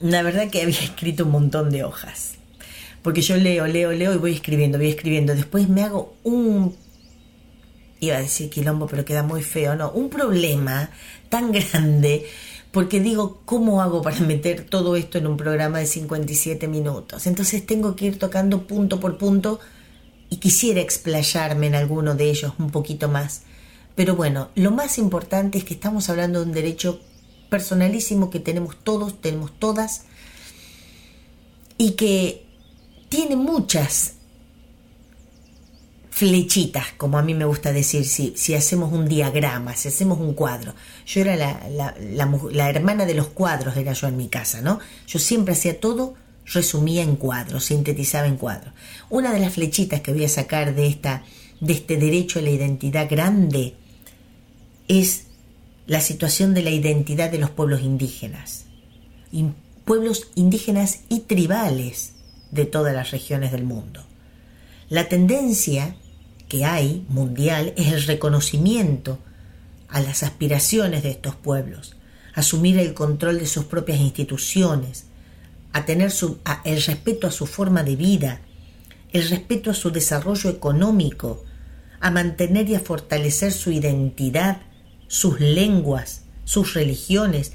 [0.00, 2.34] la verdad que había escrito un montón de hojas.
[3.02, 5.34] Porque yo leo, leo, leo y voy escribiendo, voy escribiendo.
[5.34, 6.74] Después me hago un
[8.04, 10.90] iba a decir quilombo, pero queda muy feo, no, un problema
[11.28, 12.26] tan grande
[12.74, 17.28] porque digo, ¿cómo hago para meter todo esto en un programa de 57 minutos?
[17.28, 19.60] Entonces tengo que ir tocando punto por punto
[20.28, 23.42] y quisiera explayarme en alguno de ellos un poquito más.
[23.94, 27.00] Pero bueno, lo más importante es que estamos hablando de un derecho
[27.48, 30.06] personalísimo que tenemos todos, tenemos todas,
[31.78, 32.44] y que
[33.08, 34.13] tiene muchas
[36.14, 40.34] flechitas, como a mí me gusta decir, si, si hacemos un diagrama, si hacemos un
[40.34, 40.72] cuadro.
[41.04, 44.78] Yo era la, hermana de los cuadros, era yo en mi casa, ¿no?
[45.08, 46.14] Yo siempre hacía todo,
[46.46, 48.72] resumía en cuadros, sintetizaba en cuadros.
[49.10, 51.24] Una de las flechitas que voy a sacar de, esta,
[51.60, 53.74] de este derecho a la identidad grande
[54.86, 55.24] es
[55.88, 58.66] la situación de la identidad de los pueblos indígenas,
[59.84, 62.12] pueblos indígenas y tribales
[62.52, 64.04] de todas las regiones del mundo.
[64.88, 65.96] La tendencia
[66.54, 69.18] que hay mundial es el reconocimiento
[69.88, 71.96] a las aspiraciones de estos pueblos,
[72.32, 75.06] asumir el control de sus propias instituciones,
[75.72, 76.12] a tener
[76.64, 78.40] el respeto a su forma de vida,
[79.10, 81.42] el respeto a su desarrollo económico,
[81.98, 84.62] a mantener y a fortalecer su identidad,
[85.08, 87.50] sus lenguas, sus religiones,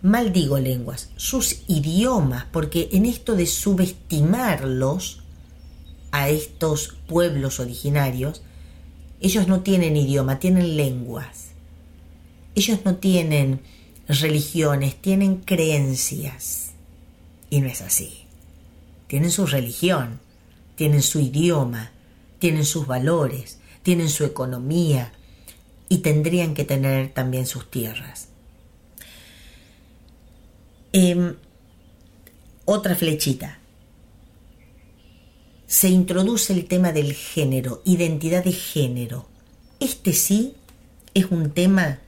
[0.00, 5.21] mal digo lenguas, sus idiomas, porque en esto de subestimarlos,
[6.12, 8.42] a estos pueblos originarios,
[9.20, 11.48] ellos no tienen idioma, tienen lenguas.
[12.54, 13.60] Ellos no tienen
[14.06, 16.72] religiones, tienen creencias.
[17.50, 18.26] Y no es así.
[19.06, 20.20] Tienen su religión,
[20.76, 21.92] tienen su idioma,
[22.38, 25.12] tienen sus valores, tienen su economía
[25.88, 28.28] y tendrían que tener también sus tierras.
[30.92, 31.36] Em,
[32.66, 33.61] otra flechita
[35.72, 39.26] se introduce el tema del género, identidad de género.
[39.80, 40.52] Este sí
[41.14, 41.98] es un tema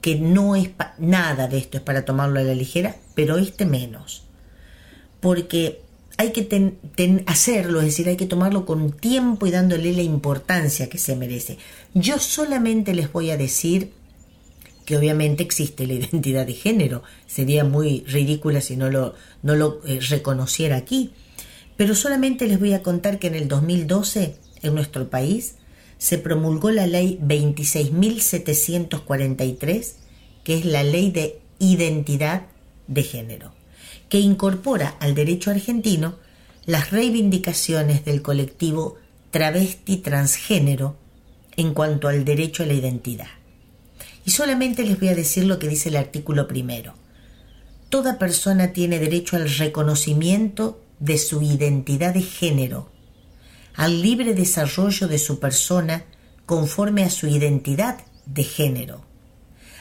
[0.00, 4.24] que no es nada de esto es para tomarlo a la ligera, pero este menos.
[5.20, 5.82] Porque
[6.16, 6.74] hay que
[7.26, 11.58] hacerlo, es decir, hay que tomarlo con tiempo y dándole la importancia que se merece.
[11.94, 13.92] Yo solamente les voy a decir
[14.84, 17.04] que obviamente existe la identidad de género.
[17.28, 19.14] Sería muy ridícula si no lo,
[19.44, 21.12] no lo eh, reconociera aquí.
[21.76, 25.56] Pero solamente les voy a contar que en el 2012, en nuestro país,
[25.98, 29.92] se promulgó la ley 26.743,
[30.44, 32.46] que es la ley de identidad
[32.88, 33.52] de género,
[34.08, 36.16] que incorpora al derecho argentino
[36.66, 38.96] las reivindicaciones del colectivo
[39.30, 40.96] travesti transgénero
[41.56, 43.28] en cuanto al derecho a la identidad.
[44.24, 46.94] Y solamente les voy a decir lo que dice el artículo primero.
[47.88, 52.88] Toda persona tiene derecho al reconocimiento de su identidad de género,
[53.74, 56.04] al libre desarrollo de su persona
[56.46, 59.04] conforme a su identidad de género,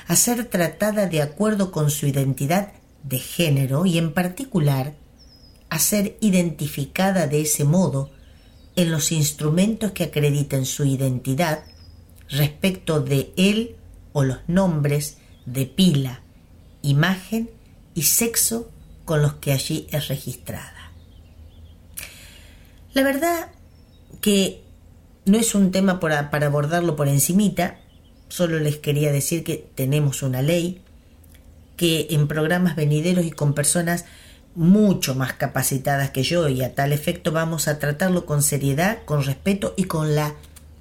[0.08, 4.96] a ser tratada de acuerdo con su identidad de género y en particular
[5.70, 8.10] a ser identificada de ese modo
[8.76, 11.66] en los instrumentos que acrediten su identidad
[12.30, 13.76] respecto de él
[14.12, 16.24] o los nombres de pila,
[16.82, 17.52] imagen
[17.94, 18.72] y sexo
[19.06, 20.81] con los que allí es registrada.
[22.94, 23.48] La verdad
[24.20, 24.64] que
[25.26, 27.78] no es un tema para, abordarlo por encimita,
[28.28, 30.82] solo les quería decir que tenemos una ley
[31.78, 34.06] que en programas venideros y con personas
[34.56, 39.24] mucho más capacitadas que yo y a tal efecto vamos a tratarlo con seriedad, con
[39.24, 40.36] respeto y con la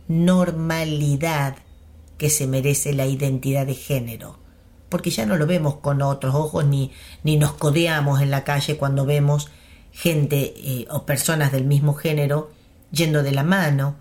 [0.09, 1.57] normalidad
[2.19, 4.37] que se merece la identidad de género.
[4.89, 6.91] Porque ya no lo vemos con otros ojos ni,
[7.23, 9.49] ni nos codeamos en la calle cuando vemos
[10.01, 12.51] gente eh, o personas del mismo género
[12.90, 13.96] yendo de la mano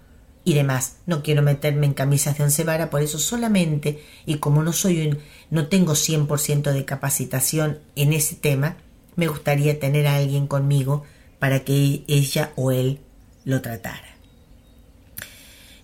[0.45, 0.97] y demás.
[1.05, 5.07] No quiero meterme en camisas de once vara, por eso solamente, y como no soy
[5.07, 5.19] un,
[5.49, 8.77] no tengo 100% de capacitación en ese tema,
[9.15, 11.03] me gustaría tener a alguien conmigo
[11.37, 12.99] para que ella o él
[13.43, 14.15] lo tratara.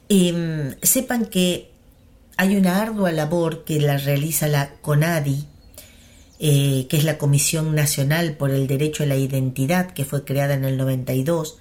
[0.08, 1.72] Em, sepan que
[2.38, 5.48] hay una ardua labor que la realiza la CONADI,
[6.40, 10.54] eh, que es la Comisión Nacional por el Derecho a la Identidad, que fue creada
[10.54, 11.60] en el 92,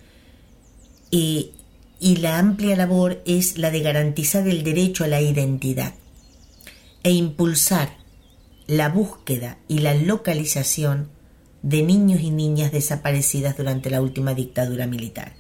[1.11, 1.53] y,
[2.01, 5.95] la amplia labor es la de garantizar el derecho a la identidad
[7.03, 7.97] e impulsar
[8.67, 11.09] la búsqueda y la localización
[11.63, 15.35] de niños y niñas desaparecidas durante la última dictadura militar.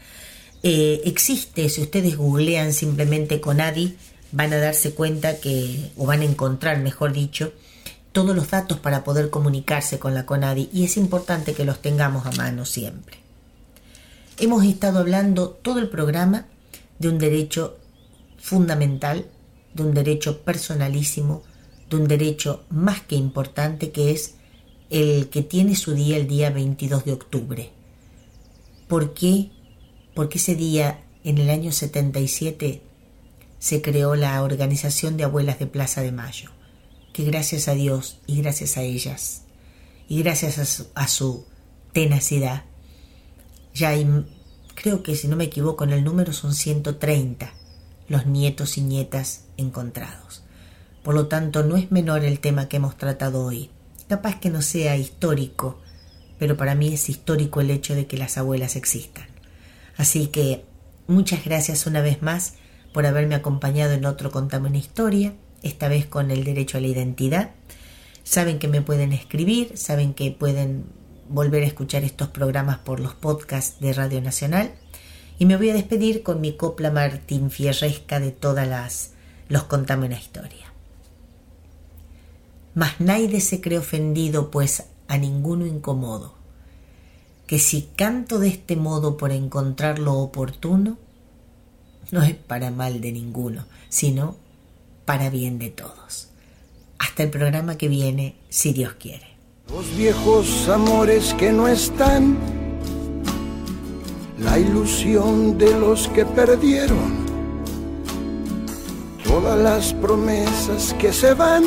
[0.63, 3.97] Eh, existe, si ustedes googlean simplemente CONADI,
[4.33, 7.53] van a darse cuenta que, o van a encontrar, mejor dicho,
[8.15, 12.25] todos los datos para poder comunicarse con la CONADI y es importante que los tengamos
[12.27, 13.19] a mano siempre.
[14.39, 16.47] Hemos estado hablando todo el programa
[17.01, 17.77] de un derecho
[18.39, 19.27] fundamental,
[19.75, 21.43] de un derecho personalísimo,
[21.91, 24.37] de un derecho más que importante que es
[24.91, 27.71] el que tiene su día el día 22 de octubre.
[28.87, 29.51] ¿Por qué?
[30.15, 32.81] Porque ese día, en el año 77,
[33.59, 36.51] se creó la Organización de Abuelas de Plaza de Mayo,
[37.15, 39.45] que gracias a Dios y gracias a ellas,
[40.09, 41.47] y gracias a su,
[41.95, 42.65] tenacidad,
[43.73, 44.27] ya hay,
[44.75, 47.55] creo que si no me equivoco en el número son 130
[48.09, 50.43] los nietos y nietas encontrados.
[51.03, 53.71] Por lo tanto, no es menor el tema que hemos tratado hoy.
[54.09, 55.81] Capaz que no sea histórico,
[56.39, 59.27] pero para mí es histórico el hecho de que las abuelas existan.
[59.97, 60.65] Así que
[61.07, 62.55] muchas gracias una vez más
[62.93, 65.35] por haberme acompañado en otro Contame una historia,
[65.65, 67.51] esta vez con el derecho a la identidad.
[68.23, 70.85] Saben que me pueden escribir, saben que pueden
[71.29, 74.71] volver a escuchar estos programas por los podcasts de Radio Nacional.
[75.39, 79.11] Y me voy a despedir con mi copla Martín Fierresca de todas las
[79.49, 80.73] los Contame una historia.
[82.75, 86.35] Mas nadie se cree ofendido, pues a ninguno incomodo,
[87.47, 90.99] que si canto de este modo por encontrar lo oportuno,
[92.11, 94.37] no es para mal de ninguno, sino
[95.05, 96.29] para bien de todos.
[96.99, 99.27] Hasta el programa que viene, si Dios quiere.
[99.69, 102.37] Los viejos amores que no están,
[104.39, 107.25] la ilusión de los que perdieron,
[109.25, 111.65] todas las promesas que se van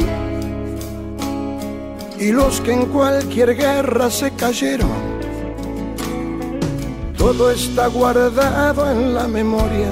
[2.20, 5.18] y los que en cualquier guerra se cayeron.
[7.18, 9.92] Todo está guardado en la memoria,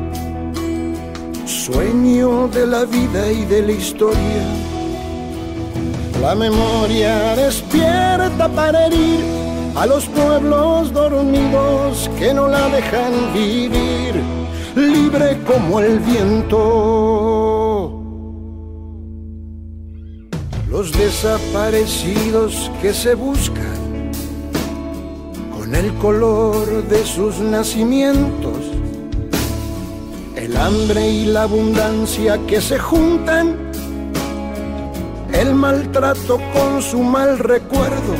[1.65, 4.43] sueño de la vida y de la historia.
[6.21, 9.19] La memoria despierta para herir
[9.75, 14.13] a los pueblos dormidos que no la dejan vivir,
[14.75, 17.21] libre como el viento
[20.71, 24.09] los desaparecidos que se buscan
[25.55, 28.70] con el color de sus nacimientos,
[30.41, 33.55] el hambre y la abundancia que se juntan,
[35.31, 38.15] el maltrato con su mal recuerdo,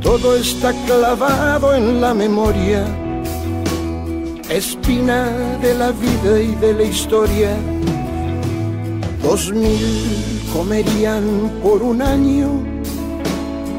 [0.00, 2.82] todo está clavado en la memoria,
[4.48, 5.28] espina
[5.60, 7.50] de la vida y de la historia.
[9.22, 12.48] Dos mil comerían por un año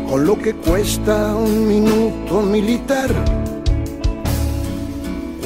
[0.08, 3.10] con lo que cuesta un minuto militar.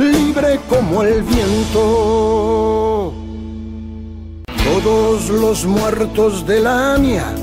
[0.00, 3.12] libre como el viento.
[4.64, 7.34] Todos los muertos de la AMIA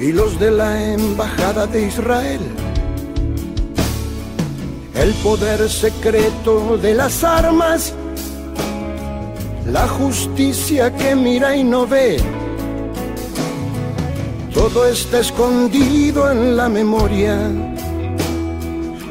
[0.00, 2.40] y los de la Embajada de Israel.
[4.94, 7.94] El poder secreto de las armas
[9.66, 12.16] la justicia que mira y no ve.
[14.52, 17.38] Todo está escondido en la memoria,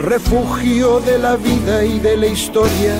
[0.00, 2.94] refugio de la vida y de la historia.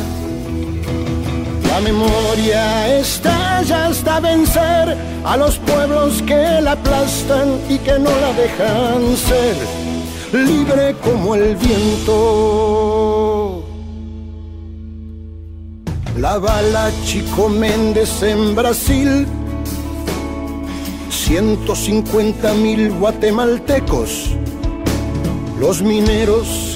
[1.66, 8.34] La memoria estalla hasta vencer a los pueblos que la aplastan y que no la
[8.34, 9.56] dejan ser,
[10.32, 13.64] libre como el viento.
[16.18, 19.26] La bala Chico Méndez en Brasil,
[21.08, 24.32] 150 mil guatemaltecos,
[25.58, 26.69] los mineros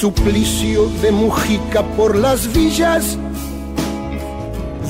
[0.00, 3.18] suplicio de Mujica por las villas,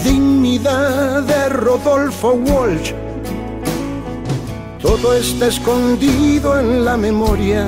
[0.05, 2.93] dignidad de Rodolfo Walsh.
[4.81, 7.67] Todo está escondido en la memoria,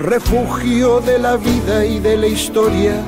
[0.00, 3.00] refugio de la vida y de la historia.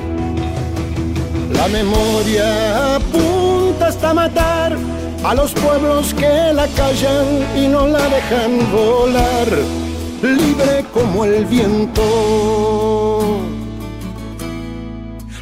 [1.55, 4.77] La memoria apunta hasta matar
[5.25, 9.49] a los pueblos que la callan y no la dejan volar,
[10.23, 13.41] libre como el viento,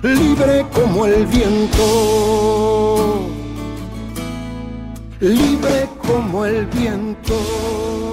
[0.02, 3.20] libre como el viento,
[5.20, 8.09] libre como el viento.